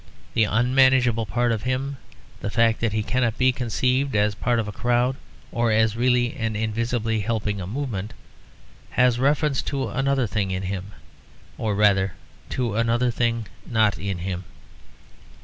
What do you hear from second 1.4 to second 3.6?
of him, the fact that he cannot be